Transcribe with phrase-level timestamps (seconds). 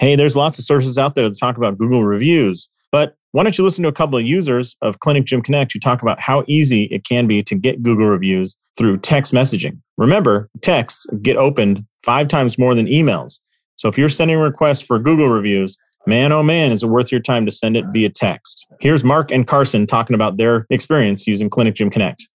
[0.00, 3.58] Hey, there's lots of sources out there that talk about Google reviews, but why don't
[3.58, 6.42] you listen to a couple of users of Clinic Gym Connect who talk about how
[6.48, 9.78] easy it can be to get Google reviews through text messaging?
[9.98, 13.40] Remember, texts get opened five times more than emails.
[13.76, 15.76] So if you're sending requests for Google reviews,
[16.06, 18.66] man, oh man, is it worth your time to send it via text?
[18.80, 22.26] Here's Mark and Carson talking about their experience using Clinic Gym Connect.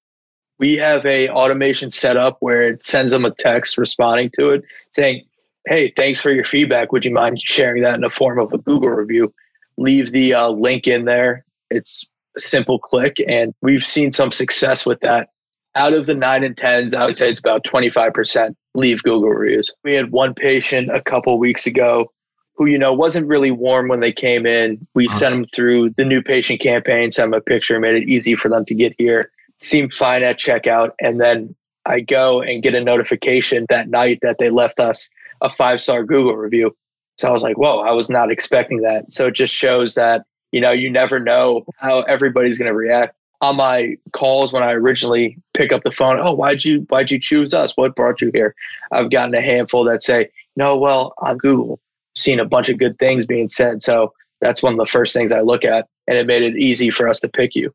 [0.60, 4.62] We have a automation set up where it sends them a text responding to it
[4.92, 5.24] saying,
[5.68, 6.92] Hey, thanks for your feedback.
[6.92, 9.34] Would you mind sharing that in the form of a Google review?
[9.78, 11.46] leave the uh, link in there.
[11.70, 12.08] It's
[12.38, 15.30] a simple click, and we've seen some success with that.
[15.76, 19.72] Out of the nine and tens, I would say it's about 25% leave Google reviews.
[19.84, 22.12] We had one patient a couple weeks ago
[22.54, 24.78] who, you know, wasn't really warm when they came in.
[24.94, 25.18] We uh-huh.
[25.18, 28.48] sent them through the new patient campaign, sent them a picture, made it easy for
[28.48, 29.32] them to get here.
[29.60, 30.92] Seemed fine at checkout.
[31.02, 31.54] And then
[31.86, 35.10] I go and get a notification that night that they left us
[35.46, 36.76] a five star Google review.
[37.18, 39.12] So I was like, whoa, I was not expecting that.
[39.12, 43.16] So it just shows that, you know, you never know how everybody's going to react.
[43.42, 47.20] On my calls when I originally pick up the phone, oh, why'd you why'd you
[47.20, 47.74] choose us?
[47.76, 48.56] What brought you here?
[48.92, 51.80] I've gotten a handful that say, no, well, on Google,
[52.16, 53.84] seen a bunch of good things being said.
[53.84, 55.88] So that's one of the first things I look at.
[56.08, 57.74] And it made it easy for us to pick you.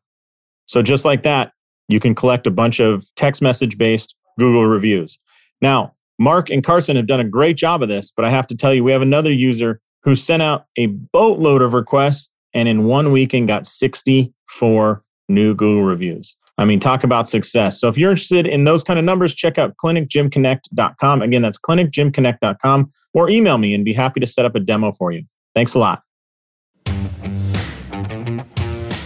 [0.65, 1.53] So just like that,
[1.87, 5.19] you can collect a bunch of text message based Google reviews.
[5.61, 8.55] Now, Mark and Carson have done a great job of this, but I have to
[8.55, 12.85] tell you, we have another user who sent out a boatload of requests and in
[12.85, 16.35] one weekend got 64 new Google reviews.
[16.59, 17.81] I mean, talk about success.
[17.81, 21.23] So if you're interested in those kind of numbers, check out clinicgymconnect.com.
[21.23, 25.11] Again, that's clinicgymconnect.com or email me and be happy to set up a demo for
[25.11, 25.23] you.
[25.55, 26.03] Thanks a lot.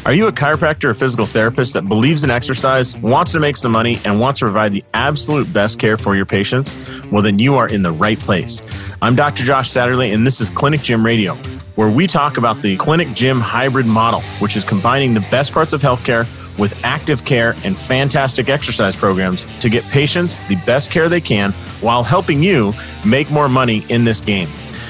[0.06, 3.72] Are you a chiropractor or physical therapist that believes in exercise, wants to make some
[3.72, 6.78] money, and wants to provide the absolute best care for your patients?
[7.12, 8.62] Well, then you are in the right place.
[9.02, 9.44] I'm Dr.
[9.44, 11.34] Josh Satterley, and this is Clinic Gym Radio,
[11.74, 15.74] where we talk about the clinic gym hybrid model, which is combining the best parts
[15.74, 16.28] of healthcare
[16.60, 21.52] with active care and fantastic exercise programs to get patients the best care they can
[21.82, 22.74] while helping you
[23.08, 24.50] make more money in this game.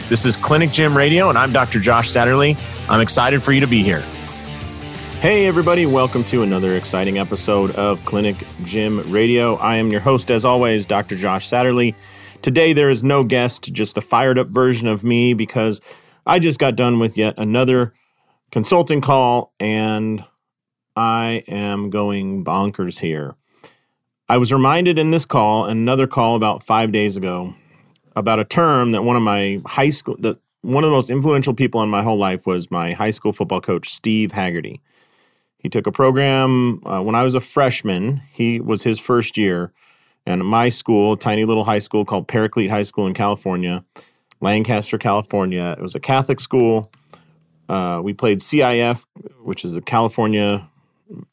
[0.10, 1.80] This is Clinic Gym Radio, and I'm Dr.
[1.80, 2.58] Josh Satterley.
[2.90, 4.04] I'm excited for you to be here.
[5.26, 9.56] Hey, everybody, welcome to another exciting episode of Clinic Gym Radio.
[9.56, 11.16] I am your host, as always, Dr.
[11.16, 11.96] Josh Satterley.
[12.44, 15.82] Today, there is no guest, just a fired up version of me because
[16.28, 17.96] I just got done with yet another
[18.52, 20.24] consulting call and
[20.96, 23.34] I am going bonkers here.
[24.30, 27.56] I was reminded in this call, and another call about five days ago,
[28.16, 31.56] about a term that one of my high school, that one of the most influential
[31.56, 34.84] people in my whole life was my high school football coach, Steve Haggerty.
[35.66, 38.22] He took a program uh, when I was a freshman.
[38.32, 39.74] He was his first year,
[40.24, 43.84] and my school, tiny little high school called Paraclete High School in California,
[44.42, 45.76] Lancaster, California.
[45.76, 46.92] It was a Catholic school.
[47.68, 49.06] Uh, we played CIF,
[49.42, 50.70] which is a California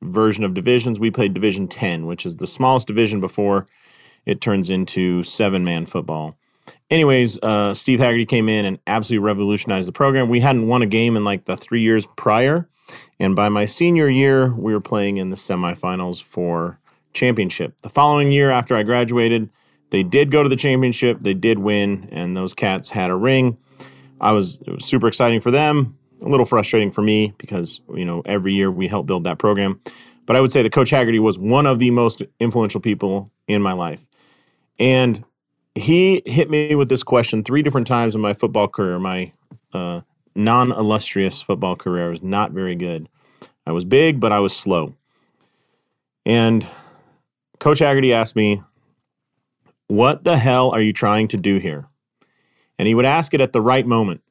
[0.00, 0.98] version of divisions.
[0.98, 3.66] We played Division 10, which is the smallest division before
[4.25, 6.38] it turns into seven man football.
[6.90, 10.28] Anyways, uh, Steve Haggerty came in and absolutely revolutionized the program.
[10.28, 12.68] We hadn't won a game in like the three years prior.
[13.18, 16.78] And by my senior year, we were playing in the semifinals for
[17.12, 17.80] championship.
[17.82, 19.48] The following year, after I graduated,
[19.90, 21.20] they did go to the championship.
[21.20, 23.58] They did win, and those cats had a ring.
[24.20, 28.22] I was, was super exciting for them, a little frustrating for me because you know
[28.24, 29.80] every year we help build that program.
[30.24, 33.60] But I would say that Coach Haggerty was one of the most influential people in
[33.60, 34.04] my life,
[34.78, 35.24] and
[35.75, 38.99] he hit me with this question three different times in my football career.
[38.99, 39.33] My
[39.72, 40.03] uh,
[40.34, 42.10] non illustrious football career.
[42.10, 43.09] Was not very good.
[43.66, 44.94] I was big, but I was slow.
[46.27, 46.66] And
[47.59, 48.62] Coach Haggerty asked me,
[49.87, 51.87] What the hell are you trying to do here?
[52.78, 54.22] And he would ask it at the right moment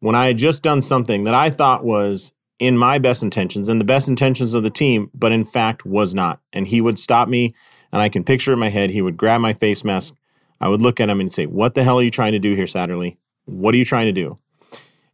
[0.00, 3.80] when I had just done something that I thought was in my best intentions and
[3.80, 6.40] the best intentions of the team, but in fact was not.
[6.52, 7.54] And he would stop me,
[7.90, 10.14] and I can picture in my head, he would grab my face mask.
[10.62, 12.54] I would look at him and say, What the hell are you trying to do
[12.54, 13.16] here, Satterley?
[13.44, 14.38] What are you trying to do?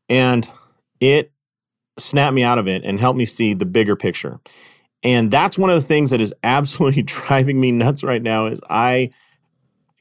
[0.09, 0.49] And
[1.01, 1.33] it
[1.99, 4.41] snapped me out of it and helped me see the bigger picture.
[5.03, 8.61] And that's one of the things that is absolutely driving me nuts right now is
[8.69, 9.11] I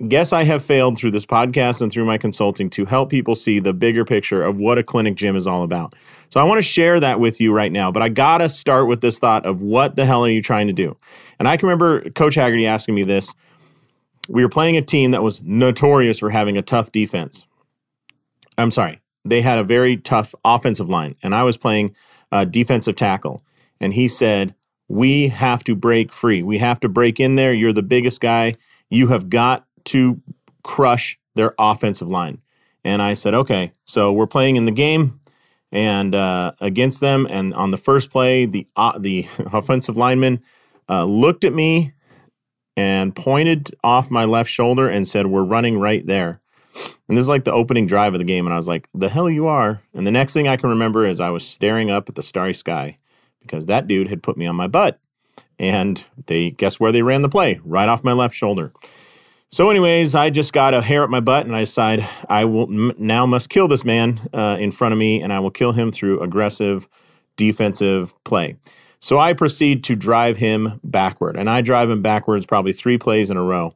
[0.07, 3.59] guess I have failed through this podcast and through my consulting to help people see
[3.59, 5.95] the bigger picture of what a clinic gym is all about.
[6.29, 8.87] So I want to share that with you right now, but I got to start
[8.87, 10.95] with this thought of what the hell are you trying to do?
[11.39, 13.33] And I can remember Coach Haggerty asking me this.
[14.27, 17.45] We were playing a team that was notorious for having a tough defense.
[18.57, 21.95] I'm sorry, they had a very tough offensive line, and I was playing
[22.31, 23.41] uh, defensive tackle.
[23.79, 24.55] And he said,
[24.87, 26.41] We have to break free.
[26.43, 27.53] We have to break in there.
[27.53, 28.53] You're the biggest guy.
[28.89, 30.21] You have got to
[30.63, 32.41] crush their offensive line.
[32.83, 35.19] And I said, okay, so we're playing in the game
[35.71, 37.27] and uh, against them.
[37.29, 40.41] And on the first play, the uh, the offensive lineman
[40.89, 41.93] uh, looked at me
[42.77, 46.39] and pointed off my left shoulder and said, "We're running right there."
[47.09, 49.09] And this is like the opening drive of the game, and I was like, "The
[49.09, 52.07] hell you are!" And the next thing I can remember is I was staring up
[52.07, 52.99] at the starry sky
[53.41, 54.99] because that dude had put me on my butt,
[55.57, 58.71] and they guess where they ran the play right off my left shoulder.
[59.49, 62.67] So, anyways, I just got a hair up my butt, and I decide I will
[62.69, 65.71] m- now must kill this man uh, in front of me, and I will kill
[65.71, 66.87] him through aggressive
[67.37, 68.57] defensive play.
[68.99, 73.29] So I proceed to drive him backward, and I drive him backwards probably three plays
[73.29, 73.75] in a row,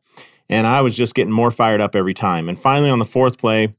[0.50, 2.50] and I was just getting more fired up every time.
[2.50, 3.73] And finally, on the fourth play,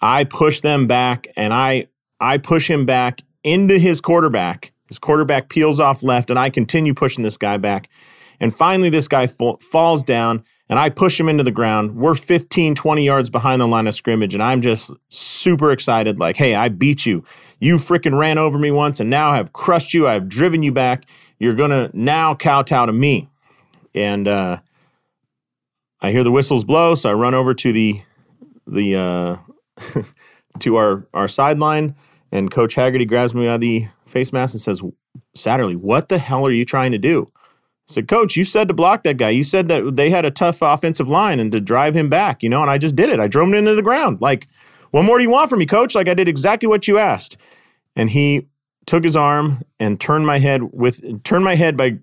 [0.00, 1.86] I push them back, and I
[2.20, 4.72] I push him back into his quarterback.
[4.88, 7.88] His quarterback peels off left, and I continue pushing this guy back.
[8.40, 11.96] And finally, this guy falls down and I push him into the ground.
[11.96, 16.36] We're 15, 20 yards behind the line of scrimmage, and I'm just super excited like,
[16.36, 17.24] hey, I beat you.
[17.60, 20.08] You freaking ran over me once, and now I've crushed you.
[20.08, 21.04] I've driven you back.
[21.38, 23.28] You're going to now kowtow to me.
[23.94, 24.58] And uh,
[26.00, 28.02] I hear the whistles blow, so I run over to the
[28.66, 30.02] the uh,
[30.60, 31.94] to our our sideline,
[32.30, 34.80] and Coach Haggerty grabs me by the face mask and says,
[35.36, 37.30] "Satterlee, what the hell are you trying to do?"
[37.88, 39.30] Said, Coach, you said to block that guy.
[39.30, 42.48] You said that they had a tough offensive line and to drive him back, you
[42.48, 43.20] know, and I just did it.
[43.20, 44.20] I drove him into the ground.
[44.20, 44.48] Like,
[44.92, 45.94] what more do you want from me, coach?
[45.94, 47.36] Like, I did exactly what you asked.
[47.96, 48.46] And he
[48.86, 51.98] took his arm and turned my head with turned my head by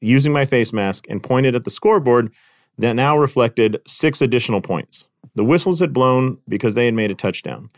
[0.00, 2.32] using my face mask and pointed at the scoreboard
[2.78, 5.06] that now reflected six additional points.
[5.34, 7.70] The whistles had blown because they had made a touchdown.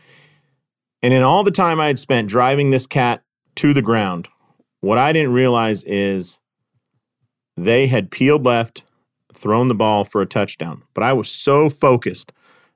[1.01, 3.23] And in all the time I had spent driving this cat
[3.55, 4.27] to the ground,
[4.81, 6.39] what I didn't realize is
[7.57, 8.83] they had peeled left,
[9.33, 10.83] thrown the ball for a touchdown.
[10.93, 12.31] But I was so focused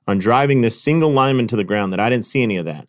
[0.06, 2.88] on driving this single lineman to the ground that I didn't see any of that.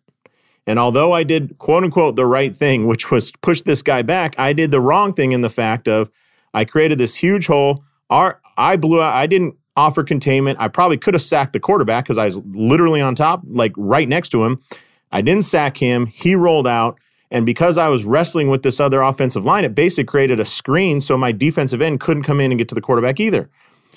[0.66, 4.34] And although I did quote unquote the right thing, which was push this guy back,
[4.38, 6.10] I did the wrong thing in the fact of
[6.54, 7.84] I created this huge hole.
[8.10, 10.60] Our, I blew out, I didn't offer containment.
[10.60, 14.08] I probably could have sacked the quarterback because I was literally on top, like right
[14.08, 14.62] next to him.
[15.10, 16.06] I didn't sack him.
[16.06, 16.98] He rolled out.
[17.32, 21.00] And because I was wrestling with this other offensive line, it basically created a screen
[21.00, 23.48] so my defensive end couldn't come in and get to the quarterback either.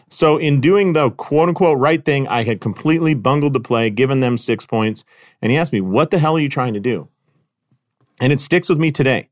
[0.10, 4.22] So, in doing the quote unquote right thing, I had completely bungled the play, given
[4.22, 5.04] them six points.
[5.42, 7.10] And he asked me, What the hell are you trying to do?
[8.22, 9.30] And it sticks with me today.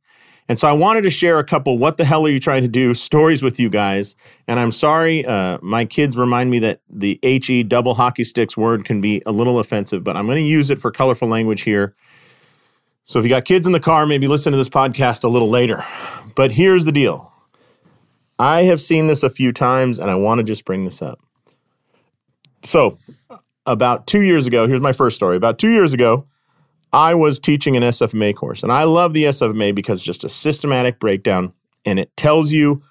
[0.50, 2.68] And so I wanted to share a couple what the hell are you trying to
[2.68, 4.18] do stories with you guys.
[4.50, 8.84] And I'm sorry, uh, my kids remind me that the HE double hockey sticks word
[8.84, 11.96] can be a little offensive, but I'm going to use it for colorful language here.
[13.06, 15.50] So if you got kids in the car, maybe listen to this podcast a little
[15.50, 15.84] later.
[16.36, 17.32] But here's the deal
[18.40, 21.20] I have seen this a few times and I want to just bring this up.
[22.64, 22.98] So,
[23.66, 25.38] about two years ago, here's my first story.
[25.38, 26.28] About two years ago,
[26.92, 30.30] I was teaching an SFMA course, and I love the SFMA because it's just a
[30.30, 31.54] systematic breakdown
[31.86, 32.84] and it tells you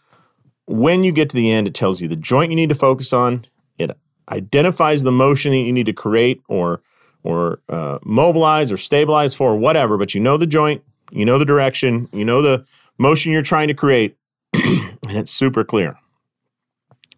[0.66, 3.12] when you get to the end, it tells you the joint you need to focus
[3.12, 3.46] on,
[3.78, 3.90] it
[4.30, 6.82] identifies the motion that you need to create or
[7.22, 11.44] or uh, mobilize or stabilize for whatever, but you know the joint, you know the
[11.44, 12.64] direction, you know the
[12.98, 14.16] motion you're trying to create,
[14.54, 15.96] and it's super clear.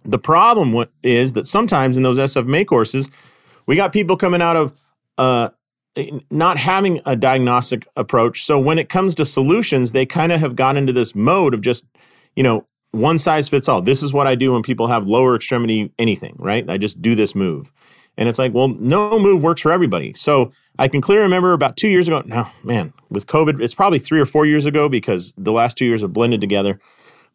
[0.05, 3.09] The problem is that sometimes in those SFMA courses,
[3.67, 4.73] we got people coming out of
[5.17, 5.49] uh,
[6.31, 8.45] not having a diagnostic approach.
[8.45, 11.61] So when it comes to solutions, they kind of have gone into this mode of
[11.61, 11.85] just,
[12.37, 13.81] you know, one size fits all.
[13.83, 16.69] This is what I do when people have lower extremity anything, right?
[16.69, 17.73] I just do this move.
[18.17, 20.15] And it's like, well, no move works for everybody.
[20.15, 22.23] So I can clearly remember about two years ago.
[22.25, 25.85] No, man, with COVID, it's probably three or four years ago because the last two
[25.85, 26.81] years have blended together.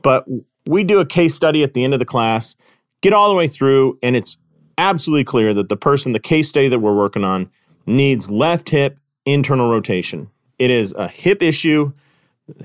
[0.02, 0.26] But
[0.66, 2.56] we do a case study at the end of the class,
[3.02, 4.38] get all the way through, and it's
[4.78, 7.50] absolutely clear that the person, the case study that we're working on,
[7.86, 10.30] needs left hip internal rotation.
[10.58, 11.94] It is a hip issue.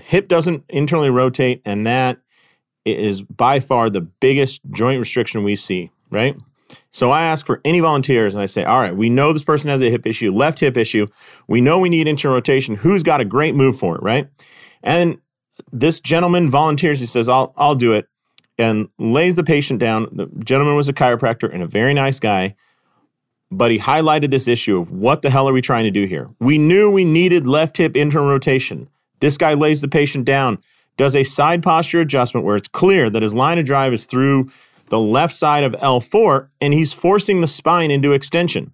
[0.00, 2.18] hip doesn't internally rotate, and that
[2.84, 6.36] is by far the biggest joint restriction we see, right?
[6.90, 9.70] So I ask for any volunteers and I say, all right, we know this person
[9.70, 11.06] has a hip issue, left hip issue.
[11.48, 12.76] We know we need internal rotation.
[12.76, 14.28] Who's got a great move for it, right?
[14.82, 15.18] And
[15.72, 17.00] this gentleman volunteers.
[17.00, 18.08] He says, I'll, I'll do it
[18.58, 20.08] and lays the patient down.
[20.12, 22.54] The gentleman was a chiropractor and a very nice guy,
[23.50, 26.30] but he highlighted this issue of what the hell are we trying to do here?
[26.40, 28.88] We knew we needed left hip internal rotation.
[29.20, 30.58] This guy lays the patient down,
[30.96, 34.50] does a side posture adjustment where it's clear that his line of drive is through
[34.88, 38.72] the left side of L4 and he's forcing the spine into extension.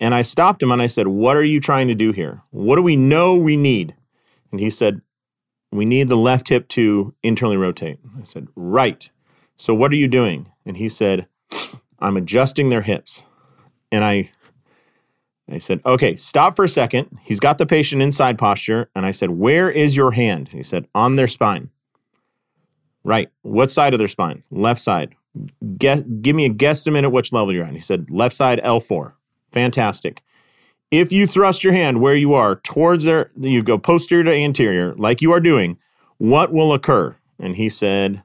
[0.00, 2.42] And I stopped him and I said, What are you trying to do here?
[2.50, 3.94] What do we know we need?
[4.50, 5.00] And he said,
[5.70, 7.98] We need the left hip to internally rotate.
[8.20, 9.10] I said, Right.
[9.56, 10.50] So what are you doing?
[10.66, 11.28] And he said,
[12.00, 13.24] I'm adjusting their hips.
[13.92, 14.30] And I
[15.50, 17.18] I said, okay, stop for a second.
[17.22, 18.88] He's got the patient inside posture.
[18.94, 20.48] And I said, where is your hand?
[20.48, 21.70] He said, on their spine.
[23.04, 23.30] Right.
[23.42, 24.44] What side of their spine?
[24.50, 25.14] Left side.
[25.78, 27.72] Guess, give me a guesstimate at which level you're at.
[27.72, 29.14] He said, left side L4.
[29.50, 30.22] Fantastic.
[30.90, 34.94] If you thrust your hand where you are towards there, you go posterior to anterior,
[34.94, 35.78] like you are doing,
[36.18, 37.16] what will occur?
[37.38, 38.22] And he said,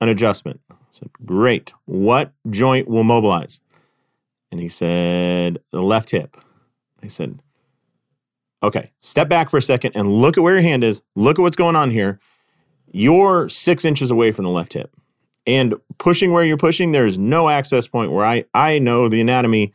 [0.00, 0.60] an adjustment.
[0.70, 1.74] I said, great.
[1.84, 3.60] What joint will mobilize?
[4.50, 6.38] And he said, the left hip.
[7.02, 7.40] I said,
[8.62, 11.02] okay, step back for a second and look at where your hand is.
[11.14, 12.18] Look at what's going on here.
[12.90, 14.96] You're six inches away from the left hip.
[15.48, 19.72] And pushing where you're pushing, there's no access point where I, I know the anatomy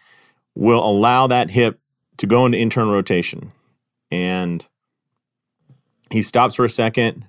[0.54, 1.80] will allow that hip
[2.18, 3.52] to go into internal rotation.
[4.12, 4.66] And
[6.12, 7.26] he stops for a second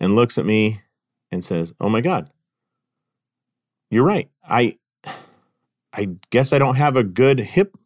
[0.00, 0.80] and looks at me
[1.30, 2.30] and says, "Oh my god.
[3.90, 4.30] You're right.
[4.48, 4.78] I
[5.92, 7.76] I guess I don't have a good hip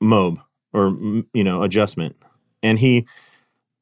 [0.00, 0.40] mob
[0.72, 0.88] or
[1.34, 2.16] you know adjustment."
[2.62, 3.06] And he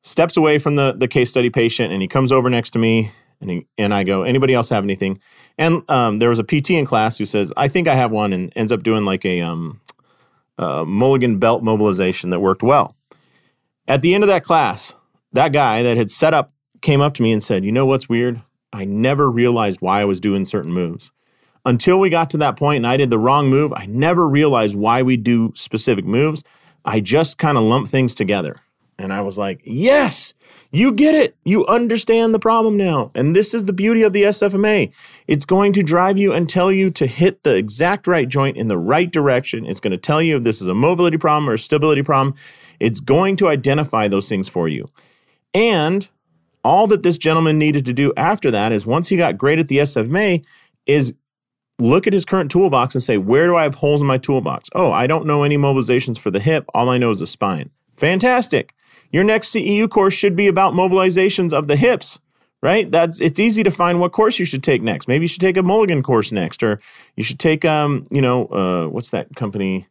[0.02, 3.12] steps away from the the case study patient and he comes over next to me
[3.40, 5.20] and he, and I go, "Anybody else have anything?"
[5.58, 8.32] And um, there was a PT in class who says, "I think I have one,"
[8.32, 9.80] and ends up doing like a um,
[10.58, 12.94] uh, Mulligan belt mobilization that worked well.
[13.88, 14.94] At the end of that class,
[15.32, 18.08] that guy that had set up came up to me and said, You know what's
[18.08, 18.42] weird?
[18.72, 21.10] I never realized why I was doing certain moves.
[21.64, 24.76] Until we got to that point and I did the wrong move, I never realized
[24.76, 26.44] why we do specific moves.
[26.84, 28.56] I just kind of lump things together.
[29.00, 30.34] And I was like, Yes,
[30.70, 31.36] you get it.
[31.44, 33.10] You understand the problem now.
[33.14, 34.92] And this is the beauty of the SFMA.
[35.26, 38.68] It's going to drive you and tell you to hit the exact right joint in
[38.68, 39.64] the right direction.
[39.64, 42.34] It's going to tell you if this is a mobility problem or a stability problem.
[42.78, 44.88] It's going to identify those things for you.
[45.54, 46.08] And
[46.62, 49.68] all that this gentleman needed to do after that is once he got great at
[49.68, 50.44] the SFMA,
[50.86, 51.14] is
[51.78, 54.68] look at his current toolbox and say, where do I have holes in my toolbox?
[54.74, 56.66] Oh, I don't know any mobilizations for the hip.
[56.74, 57.70] All I know is the spine.
[57.96, 58.74] Fantastic.
[59.10, 62.20] Your next CEU course should be about mobilizations of the hips,
[62.62, 62.90] right?
[62.90, 65.08] That's it's easy to find what course you should take next.
[65.08, 66.80] Maybe you should take a Mulligan course next, or
[67.16, 69.86] you should take um, you know, uh, what's that company?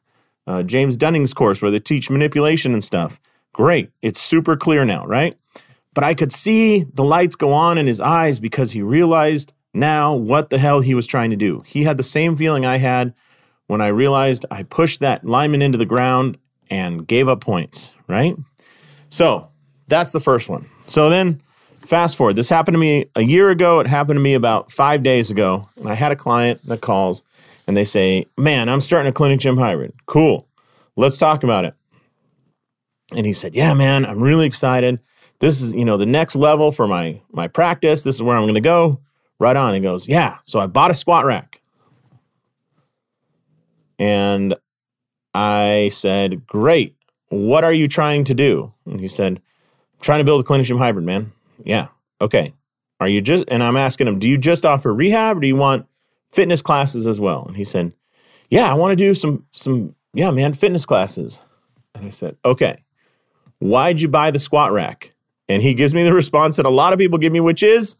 [0.47, 3.19] Uh, James Dunning's course where they teach manipulation and stuff.
[3.53, 3.91] Great.
[4.01, 5.37] It's super clear now, right?
[5.93, 10.13] But I could see the lights go on in his eyes because he realized now
[10.13, 11.61] what the hell he was trying to do.
[11.65, 13.13] He had the same feeling I had
[13.67, 16.37] when I realized I pushed that lineman into the ground
[16.69, 18.35] and gave up points, right?
[19.09, 19.49] So
[19.87, 20.69] that's the first one.
[20.87, 21.41] So then
[21.85, 22.35] fast forward.
[22.35, 23.79] This happened to me a year ago.
[23.79, 25.67] It happened to me about five days ago.
[25.77, 27.23] And I had a client that calls
[27.67, 29.93] and they say, Man, I'm starting a clinic gym hybrid.
[30.05, 30.47] Cool.
[30.95, 31.73] Let's talk about it.
[33.11, 35.01] And he said, Yeah, man, I'm really excited.
[35.39, 38.03] This is, you know, the next level for my my practice.
[38.03, 39.01] This is where I'm gonna go.
[39.39, 39.73] Right on.
[39.73, 40.37] He goes, Yeah.
[40.43, 41.61] So I bought a squat rack.
[43.97, 44.55] And
[45.33, 46.95] I said, Great
[47.29, 48.73] what are you trying to do?
[48.85, 51.31] And he said, I'm trying to build a clinic gym hybrid, man.
[51.63, 51.87] Yeah.
[52.19, 52.53] Okay.
[52.99, 55.55] Are you just, and I'm asking him, do you just offer rehab or do you
[55.55, 55.87] want
[56.31, 57.45] fitness classes as well?
[57.47, 57.93] And he said,
[58.49, 61.39] yeah, I want to do some, some, yeah, man, fitness classes.
[61.95, 62.83] And I said, okay,
[63.59, 65.13] why'd you buy the squat rack?
[65.47, 67.95] And he gives me the response that a lot of people give me, which is,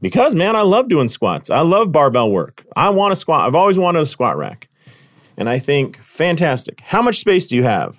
[0.00, 1.50] because man, I love doing squats.
[1.50, 2.64] I love barbell work.
[2.74, 3.46] I want a squat.
[3.46, 4.68] I've always wanted a squat rack.
[5.36, 6.80] And I think, fantastic.
[6.80, 7.98] How much space do you have?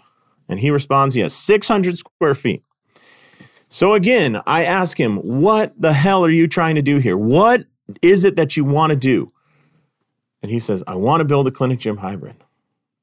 [0.53, 2.63] And he responds, he has 600 square feet.
[3.69, 7.17] So again, I ask him, what the hell are you trying to do here?
[7.17, 7.65] What
[8.03, 9.33] is it that you want to do?
[10.43, 12.35] And he says, I want to build a clinic gym hybrid.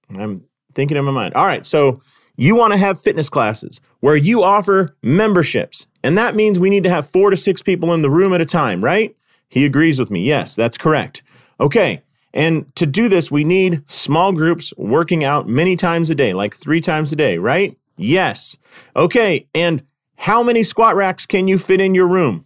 [0.08, 0.44] And I'm
[0.76, 2.00] thinking in my mind, all right, so
[2.36, 5.88] you want to have fitness classes where you offer memberships.
[6.04, 8.40] And that means we need to have four to six people in the room at
[8.40, 9.16] a time, right?
[9.48, 10.22] He agrees with me.
[10.22, 11.24] Yes, that's correct.
[11.58, 16.32] Okay, and to do this, we need small groups working out many times a day,
[16.32, 17.76] like three times a day, right?
[17.96, 18.56] Yes.
[18.94, 19.46] Okay.
[19.54, 19.82] And
[20.16, 22.44] how many squat racks can you fit in your room?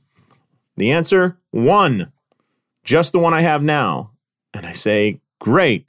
[0.77, 2.13] The answer one,
[2.83, 4.13] just the one I have now.
[4.55, 5.87] And I say, great.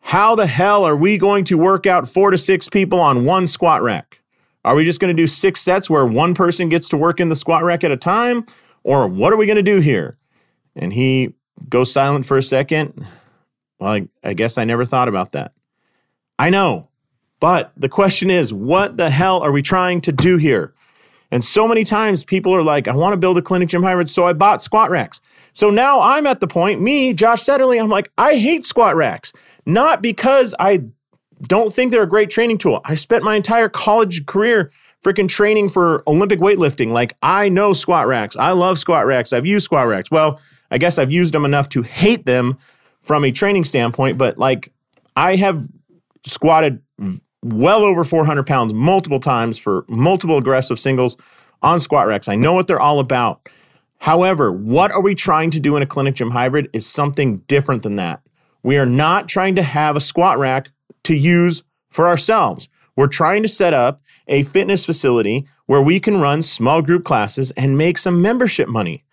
[0.00, 3.46] How the hell are we going to work out four to six people on one
[3.46, 4.20] squat rack?
[4.64, 7.28] Are we just going to do six sets where one person gets to work in
[7.28, 8.44] the squat rack at a time?
[8.82, 10.18] Or what are we going to do here?
[10.76, 11.34] And he
[11.68, 13.06] go silent for a second.
[13.78, 15.52] Well, I, I guess I never thought about that.
[16.38, 16.88] I know,
[17.40, 20.74] but the question is, what the hell are we trying to do here?
[21.30, 24.08] And so many times people are like, I want to build a clinic gym hybrid,
[24.08, 25.20] so I bought squat racks.
[25.52, 29.32] So now I'm at the point, me, Josh Satterley, I'm like, I hate squat racks.
[29.66, 30.84] Not because I
[31.42, 32.80] don't think they're a great training tool.
[32.84, 34.70] I spent my entire college career
[35.02, 36.90] freaking training for Olympic weightlifting.
[36.92, 38.36] Like, I know squat racks.
[38.36, 39.32] I love squat racks.
[39.32, 40.10] I've used squat racks.
[40.10, 40.40] Well,
[40.74, 42.58] I guess I've used them enough to hate them
[43.00, 44.72] from a training standpoint, but like
[45.14, 45.68] I have
[46.26, 46.82] squatted
[47.44, 51.16] well over 400 pounds multiple times for multiple aggressive singles
[51.62, 52.26] on squat racks.
[52.26, 53.48] I know what they're all about.
[53.98, 57.84] However, what are we trying to do in a clinic gym hybrid is something different
[57.84, 58.20] than that.
[58.64, 60.72] We are not trying to have a squat rack
[61.04, 62.68] to use for ourselves.
[62.96, 67.52] We're trying to set up a fitness facility where we can run small group classes
[67.52, 69.04] and make some membership money.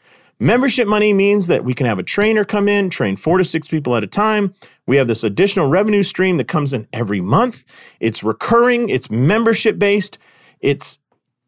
[0.42, 3.68] Membership money means that we can have a trainer come in, train four to six
[3.68, 4.56] people at a time.
[4.88, 7.64] We have this additional revenue stream that comes in every month.
[8.00, 10.18] It's recurring, it's membership based,
[10.60, 10.98] it's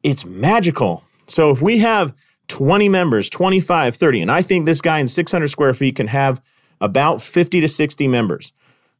[0.03, 1.03] it's magical.
[1.25, 2.13] So if we have
[2.49, 6.39] 20 members, 25, 30, and I think this guy in 600 square feet can have
[6.79, 8.53] about 50 to 60 members.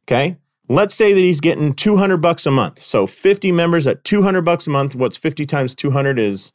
[0.08, 0.38] Okay?
[0.68, 2.80] Let's say that he's getting 200 bucks a month.
[2.80, 4.96] So 50 members at 200 bucks a month.
[4.96, 6.50] What's 50 times 200 is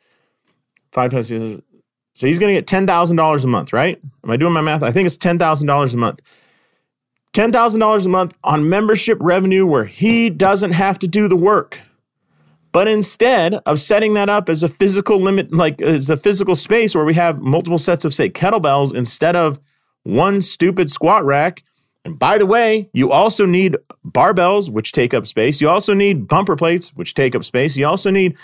[0.92, 1.32] 5 times
[2.20, 3.98] so he's going to get $10,000 a month, right?
[4.26, 4.84] Am I doing my math?
[4.84, 6.22] I think it's $10,000 a month.
[7.32, 11.80] $10,000 a month on membership revenue where he doesn't have to do the work.
[12.74, 16.94] But instead of setting that up as a physical limit, like as a physical space
[16.94, 19.58] where we have multiple sets of, say, kettlebells instead of
[20.04, 21.64] one stupid squat rack.
[22.04, 25.62] And by the way, you also need barbells, which take up space.
[25.62, 27.78] You also need bumper plates, which take up space.
[27.78, 28.36] You also need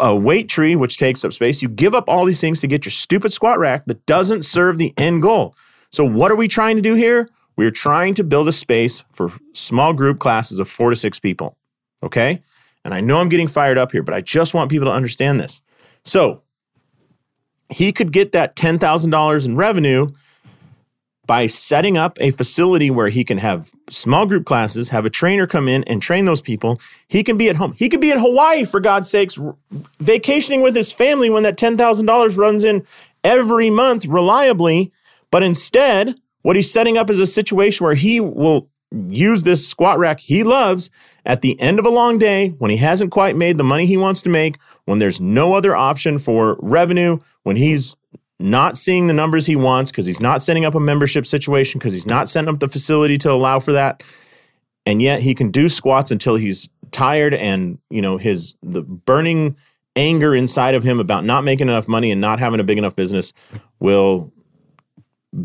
[0.00, 1.62] a weight tree, which takes up space.
[1.62, 4.78] You give up all these things to get your stupid squat rack that doesn't serve
[4.78, 5.54] the end goal.
[5.90, 7.28] So, what are we trying to do here?
[7.56, 11.56] We're trying to build a space for small group classes of four to six people.
[12.02, 12.42] Okay?
[12.84, 15.40] And I know I'm getting fired up here, but I just want people to understand
[15.40, 15.62] this.
[16.04, 16.42] So,
[17.70, 20.08] he could get that $10,000 in revenue
[21.28, 25.46] by setting up a facility where he can have small group classes, have a trainer
[25.46, 26.80] come in and train those people.
[27.06, 27.74] He can be at home.
[27.74, 29.38] He could be in Hawaii, for God's sakes,
[30.00, 32.84] vacationing with his family when that $10,000 runs in
[33.22, 34.90] every month reliably.
[35.30, 39.98] But instead, what he's setting up is a situation where he will use this squat
[39.98, 40.88] rack he loves
[41.26, 43.98] at the end of a long day when he hasn't quite made the money he
[43.98, 44.56] wants to make,
[44.86, 47.96] when there's no other option for revenue, when he's
[48.40, 51.92] not seeing the numbers he wants because he's not setting up a membership situation because
[51.92, 54.02] he's not setting up the facility to allow for that.
[54.86, 59.56] And yet he can do squats until he's tired and you know his the burning
[59.96, 62.96] anger inside of him about not making enough money and not having a big enough
[62.96, 63.32] business
[63.80, 64.32] will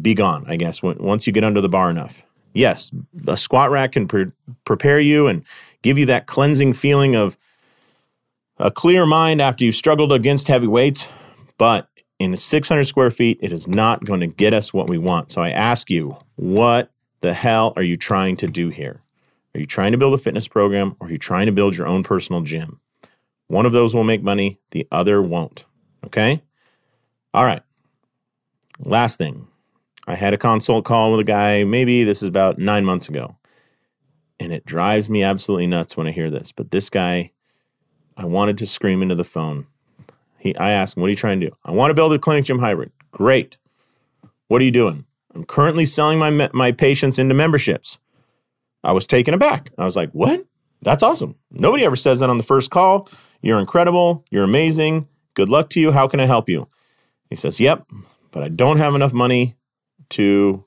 [0.02, 2.24] be gone i guess once you get under the bar enough.
[2.54, 2.92] Yes
[3.28, 4.32] a squat rack can pre-
[4.64, 5.44] prepare you and
[5.82, 7.36] give you that cleansing feeling of
[8.58, 11.08] a clear mind after you've struggled against heavy weights
[11.58, 11.90] but
[12.24, 15.30] in 600 square feet, it is not going to get us what we want.
[15.30, 19.02] So I ask you, what the hell are you trying to do here?
[19.54, 21.86] Are you trying to build a fitness program or are you trying to build your
[21.86, 22.80] own personal gym?
[23.48, 25.66] One of those will make money, the other won't.
[26.06, 26.42] Okay?
[27.34, 27.62] All right.
[28.80, 29.50] Last thing.
[30.08, 33.36] I had a consult call with a guy, maybe this is about nine months ago.
[34.40, 36.54] And it drives me absolutely nuts when I hear this.
[36.54, 37.32] But this guy,
[38.16, 39.68] I wanted to scream into the phone.
[40.44, 41.56] He, I asked him, What are you trying to do?
[41.64, 42.92] I want to build a clinic gym hybrid.
[43.12, 43.58] Great.
[44.50, 45.06] What are you doing?
[45.34, 47.98] I'm currently selling my, my patients into memberships.
[48.84, 49.72] I was taken aback.
[49.78, 50.46] I was like, What?
[50.82, 51.36] That's awesome.
[51.50, 53.08] Nobody ever says that on the first call.
[53.42, 54.26] You're incredible.
[54.32, 55.08] You're amazing.
[55.34, 55.94] Good luck to you.
[55.94, 56.68] How can I help you?
[57.30, 57.88] He says, Yep,
[58.32, 59.56] but I don't have enough money
[60.10, 60.66] to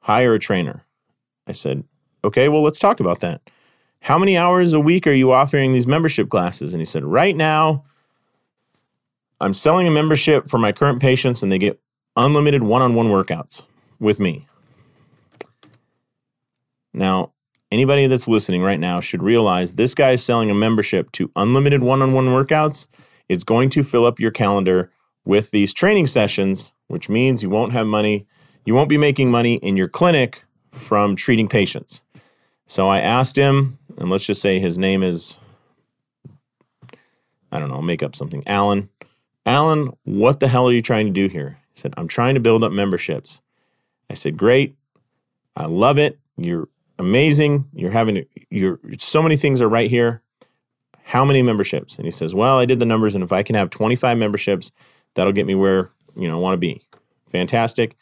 [0.00, 0.84] hire a trainer.
[1.46, 1.82] I said,
[2.22, 3.40] Okay, well, let's talk about that.
[4.02, 6.74] How many hours a week are you offering these membership classes?
[6.74, 7.84] And he said, Right now,
[9.40, 11.80] I'm selling a membership for my current patients and they get
[12.16, 13.62] unlimited one on one workouts
[14.00, 14.46] with me.
[16.92, 17.32] Now,
[17.70, 21.82] anybody that's listening right now should realize this guy is selling a membership to unlimited
[21.82, 22.86] one on one workouts.
[23.28, 24.90] It's going to fill up your calendar
[25.24, 28.26] with these training sessions, which means you won't have money.
[28.64, 32.02] You won't be making money in your clinic from treating patients.
[32.66, 35.36] So I asked him, and let's just say his name is,
[37.52, 38.88] I don't know, I'll make up something, Alan.
[39.48, 41.58] Alan, what the hell are you trying to do here?
[41.72, 43.40] He said, I'm trying to build up memberships.
[44.10, 44.76] I said, Great.
[45.56, 46.18] I love it.
[46.36, 47.64] You're amazing.
[47.72, 50.22] You're having, you're, so many things are right here.
[51.02, 51.96] How many memberships?
[51.96, 54.70] And he says, Well, I did the numbers, and if I can have 25 memberships,
[55.14, 56.82] that'll get me where, you know, I want to be.
[57.32, 57.96] Fantastic.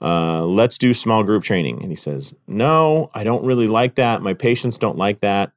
[0.00, 1.82] Uh, let's do small group training.
[1.82, 4.22] And he says, No, I don't really like that.
[4.22, 5.50] My patients don't like that.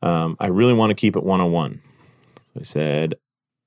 [0.00, 1.82] Um, I really want to keep it one on one.
[2.56, 3.14] I said,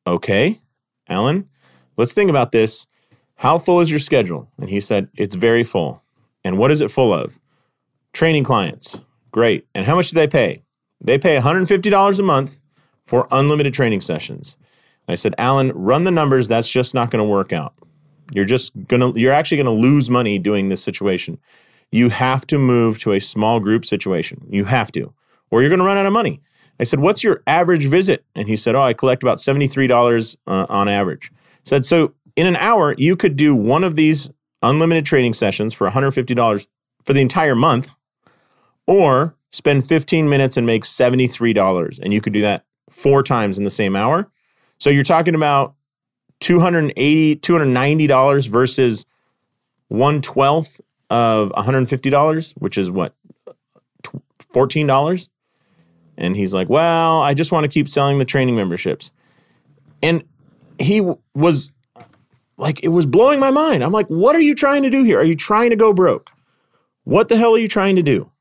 [0.08, 0.62] Okay.
[1.10, 1.50] Alan,
[1.98, 2.88] let's think about this.
[3.36, 4.50] How full is your schedule?
[4.60, 6.04] And he said, It's very full.
[6.44, 7.40] And what is it full of?
[8.14, 9.00] Training clients.
[9.32, 9.68] Great.
[9.76, 10.64] And how much do they pay?
[11.02, 12.60] They pay $150 a month
[13.06, 14.56] for unlimited training sessions.
[15.08, 16.48] I said, Alan, run the numbers.
[16.48, 17.74] That's just not going to work out.
[18.32, 21.38] You're just going to, you're actually going to lose money doing this situation.
[21.92, 24.46] You have to move to a small group situation.
[24.50, 25.14] You have to.
[25.50, 26.42] or you're going to run out of money.
[26.80, 28.26] I said, What's your average visit?
[28.36, 31.32] And he said, Oh, I collect about $73 uh, on average.
[31.34, 34.30] I said, So in an hour, you could do one of these
[34.62, 36.68] unlimited training sessions for $150
[37.04, 37.90] for the entire month,
[38.86, 42.00] or spend 15 minutes and make $73.
[42.00, 44.30] And you could do that four times in the same hour.
[44.78, 45.76] So you're talking about
[46.42, 49.06] $280, $290 versus
[49.88, 53.16] one twelfth of $150, which is what,
[54.54, 55.28] $14?
[56.18, 59.12] And he's like, Well, I just want to keep selling the training memberships.
[60.02, 60.24] And
[60.80, 61.02] he
[61.34, 61.72] was
[62.58, 63.84] like, it was blowing my mind.
[63.84, 65.20] I'm like, What are you trying to do here?
[65.20, 66.32] Are you trying to go broke?
[67.04, 68.32] What the hell are you trying to do?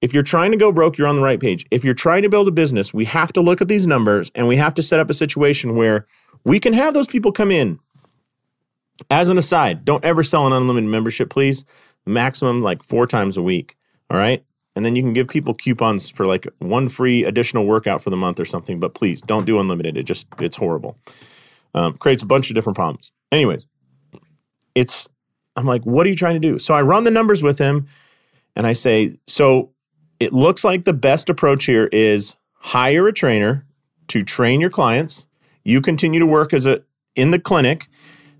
[0.00, 1.64] If you're trying to go broke, you're on the right page.
[1.70, 4.48] If you're trying to build a business, we have to look at these numbers and
[4.48, 6.06] we have to set up a situation where
[6.44, 7.78] we can have those people come in.
[9.10, 11.64] As an aside, don't ever sell an unlimited membership, please.
[12.04, 13.76] Maximum like four times a week.
[14.10, 18.02] All right and then you can give people coupons for like one free additional workout
[18.02, 18.80] for the month or something.
[18.80, 19.96] But please don't do unlimited.
[19.96, 20.96] It just it's horrible.
[21.74, 23.12] Um, creates a bunch of different problems.
[23.30, 23.66] Anyways,
[24.74, 25.08] it's
[25.56, 26.58] I'm like, what are you trying to do?
[26.58, 27.86] So I run the numbers with him,
[28.56, 29.70] and I say, so
[30.18, 33.66] it looks like the best approach here is hire a trainer
[34.08, 35.26] to train your clients.
[35.64, 36.82] You continue to work as a
[37.14, 37.88] in the clinic.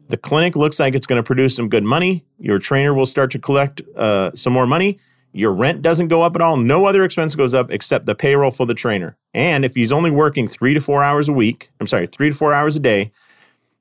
[0.09, 2.25] The clinic looks like it's going to produce some good money.
[2.39, 4.99] Your trainer will start to collect uh, some more money
[5.33, 6.57] your rent doesn't go up at all.
[6.57, 9.17] No other expense goes up except the payroll for the trainer.
[9.33, 12.37] And if he's only working three to four hours a week, I'm sorry, three to
[12.37, 13.13] four hours a day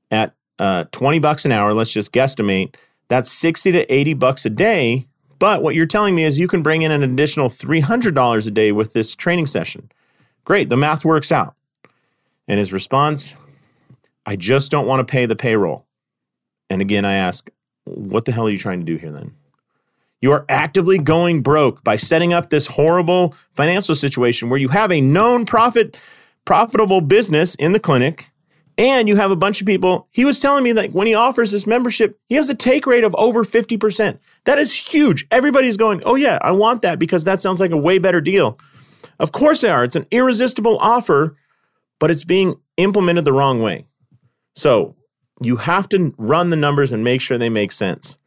[0.09, 2.75] at uh, 20 bucks an hour, let's just guesstimate,
[3.09, 5.07] that's 60 to 80 bucks a day.
[5.39, 8.71] But what you're telling me is you can bring in an additional $300 a day
[8.71, 9.91] with this training session.
[10.45, 11.55] Great, the math works out.
[12.47, 13.35] And his response,
[14.25, 15.85] I just don't want to pay the payroll.
[16.69, 17.49] And again, I ask,
[17.83, 19.35] what the hell are you trying to do here then?
[20.21, 24.91] You are actively going broke by setting up this horrible financial situation where you have
[24.91, 25.97] a known profit
[26.45, 28.31] profitable business in the clinic
[28.77, 30.07] and you have a bunch of people.
[30.11, 33.03] He was telling me that when he offers this membership, he has a take rate
[33.03, 34.17] of over 50%.
[34.45, 35.27] That is huge.
[35.29, 38.57] Everybody's going, "Oh yeah, I want that because that sounds like a way better deal."
[39.19, 39.83] Of course they are.
[39.83, 41.35] It's an irresistible offer,
[41.99, 43.85] but it's being implemented the wrong way.
[44.55, 44.95] So,
[45.41, 48.17] you have to run the numbers and make sure they make sense.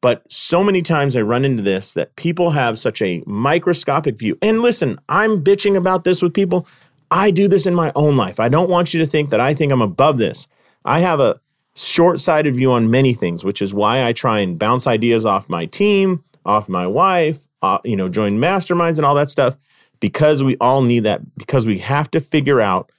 [0.00, 4.38] But so many times I run into this that people have such a microscopic view.
[4.40, 6.66] And listen, I'm bitching about this with people.
[7.10, 8.40] I do this in my own life.
[8.40, 10.46] I don't want you to think that I think I'm above this.
[10.84, 11.40] I have a
[11.74, 15.48] short sighted view on many things, which is why I try and bounce ideas off
[15.48, 19.58] my team, off my wife, uh, you know, join masterminds and all that stuff,
[19.98, 22.90] because we all need that, because we have to figure out,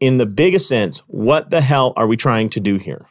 [0.00, 3.06] in the biggest sense, what the hell are we trying to do here?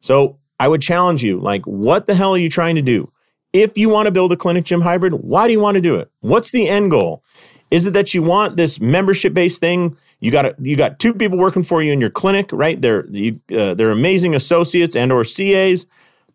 [0.00, 3.10] So I would challenge you like, what the hell are you trying to do?
[3.52, 5.96] If you want to build a clinic gym hybrid, why do you want to do
[5.96, 6.08] it?
[6.20, 7.24] What's the end goal?
[7.72, 9.96] Is it that you want this membership based thing?
[10.20, 12.80] You got you got two people working for you in your clinic, right?
[12.80, 15.84] They're you, uh, they're amazing associates and or CAs.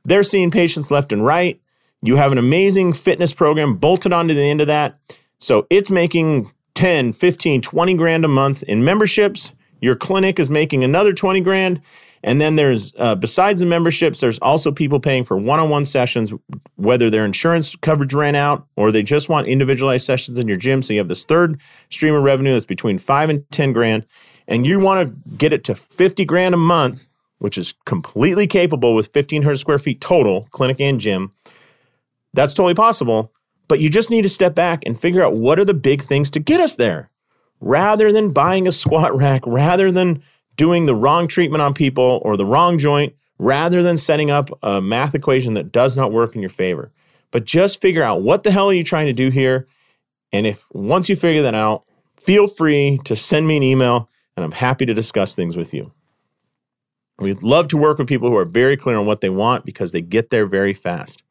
[0.03, 1.61] They're seeing patients left and right.
[2.01, 4.99] You have an amazing fitness program bolted onto the end of that.
[5.39, 9.53] So it's making 10, 15, 20 grand a month in memberships.
[9.79, 11.81] Your clinic is making another 20 grand
[12.27, 15.85] and then there's, uh, besides the memberships, there's also people paying for one on one
[15.85, 16.33] sessions,
[16.75, 20.81] whether their insurance coverage ran out or they just want individualized sessions in your gym.
[20.81, 21.57] So you have this third
[21.89, 24.05] stream of revenue that's between five and 10 grand.
[24.45, 28.93] And you want to get it to 50 grand a month, which is completely capable
[28.93, 31.31] with 1,500 square feet total, clinic and gym.
[32.33, 33.31] That's totally possible.
[33.69, 36.29] But you just need to step back and figure out what are the big things
[36.31, 37.09] to get us there
[37.61, 40.21] rather than buying a squat rack, rather than
[40.57, 44.81] doing the wrong treatment on people or the wrong joint rather than setting up a
[44.81, 46.91] math equation that does not work in your favor.
[47.31, 49.67] But just figure out what the hell are you trying to do here?
[50.31, 51.83] And if once you figure that out,
[52.19, 55.91] feel free to send me an email and I'm happy to discuss things with you.
[57.19, 59.91] We'd love to work with people who are very clear on what they want because
[59.91, 61.23] they get there very fast.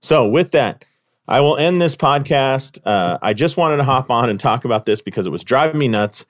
[0.00, 0.84] So, with that,
[1.26, 2.78] I will end this podcast.
[2.84, 5.78] Uh, I just wanted to hop on and talk about this because it was driving
[5.78, 6.26] me nuts.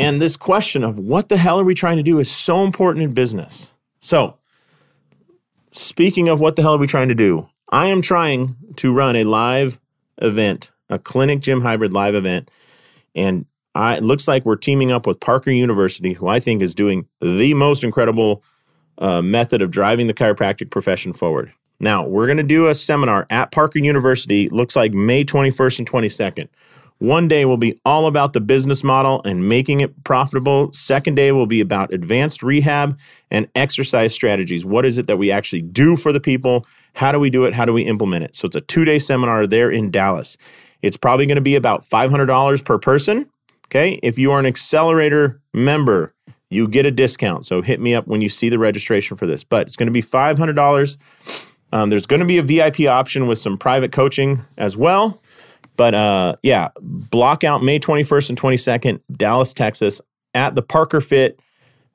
[0.00, 3.04] And this question of what the hell are we trying to do is so important
[3.04, 3.72] in business.
[4.00, 4.38] So,
[5.72, 9.14] speaking of what the hell are we trying to do, I am trying to run
[9.14, 9.78] a live
[10.18, 12.50] event, a clinic gym hybrid live event.
[13.14, 16.74] And I, it looks like we're teaming up with Parker University, who I think is
[16.74, 18.42] doing the most incredible
[18.98, 21.52] uh, method of driving the chiropractic profession forward.
[21.78, 25.90] Now, we're going to do a seminar at Parker University, looks like May 21st and
[25.90, 26.48] 22nd.
[27.00, 30.70] One day will be all about the business model and making it profitable.
[30.74, 32.98] Second day will be about advanced rehab
[33.30, 34.66] and exercise strategies.
[34.66, 36.66] What is it that we actually do for the people?
[36.92, 37.54] How do we do it?
[37.54, 38.36] How do we implement it?
[38.36, 40.36] So it's a two day seminar there in Dallas.
[40.82, 43.30] It's probably going to be about $500 per person.
[43.68, 43.98] Okay.
[44.02, 46.14] If you are an accelerator member,
[46.50, 47.46] you get a discount.
[47.46, 49.42] So hit me up when you see the registration for this.
[49.42, 50.96] But it's going to be $500.
[51.72, 55.22] Um, there's going to be a VIP option with some private coaching as well.
[55.80, 59.98] But uh, yeah, block out May 21st and 22nd, Dallas, Texas,
[60.34, 61.40] at the Parker Fit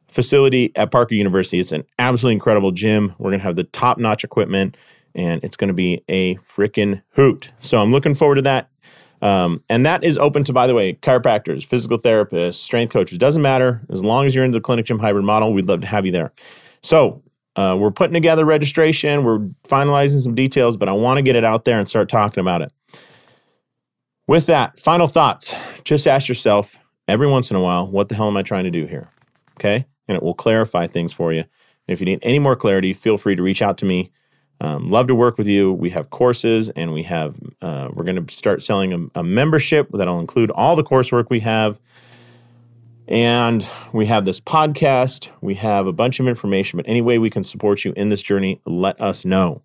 [0.08, 1.60] facility at Parker University.
[1.60, 3.14] It's an absolutely incredible gym.
[3.20, 4.76] We're going to have the top notch equipment
[5.14, 7.52] and it's going to be a freaking hoot.
[7.60, 8.72] So I'm looking forward to that.
[9.22, 13.20] Um, and that is open to, by the way, chiropractors, physical therapists, strength coaches.
[13.20, 13.86] Doesn't matter.
[13.92, 16.12] As long as you're in the clinic gym hybrid model, we'd love to have you
[16.12, 16.34] there.
[16.82, 17.22] So
[17.56, 19.24] uh, we're putting together registration.
[19.24, 22.42] We're finalizing some details, but I want to get it out there and start talking
[22.42, 22.72] about it.
[24.28, 25.54] With that, final thoughts.
[25.84, 28.72] Just ask yourself every once in a while, what the hell am I trying to
[28.72, 29.10] do here?
[29.60, 29.86] Okay.
[30.08, 31.46] And it will clarify things for you.
[31.88, 34.12] If you need any more clarity, feel free to reach out to me.
[34.62, 35.74] Um, love to work with you.
[35.74, 39.90] We have courses, and we have uh, we're going to start selling a, a membership
[39.94, 41.80] that'll include all the coursework we have.
[43.08, 45.30] And we have this podcast.
[45.42, 48.24] We have a bunch of information, but any way we can support you in this
[48.24, 49.62] journey, let us know.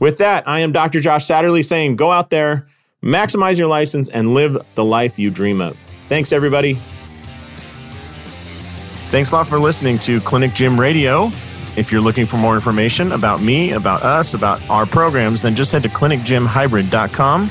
[0.00, 0.98] With that, I am Dr.
[0.98, 2.66] Josh Satterley saying go out there,
[3.02, 5.76] maximize your license, and live the life you dream of.
[6.08, 6.74] Thanks, everybody.
[9.10, 11.30] Thanks a lot for listening to Clinic Gym Radio.
[11.76, 15.72] If you're looking for more information about me, about us, about our programs, then just
[15.72, 17.50] head to clinicgymhybrid.com.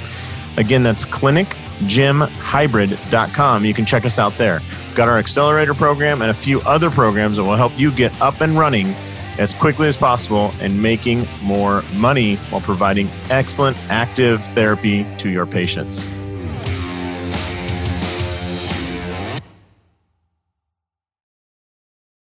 [0.58, 3.66] Again, that's clinicgymhybrid.com.
[3.66, 4.62] You can check us out there.
[4.88, 8.20] We've got our accelerator program and a few other programs that will help you get
[8.22, 8.94] up and running
[9.38, 15.46] as quickly as possible and making more money while providing excellent active therapy to your
[15.46, 16.08] patients.